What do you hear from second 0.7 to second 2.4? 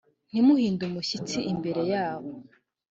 umushyitsi imbere yabo.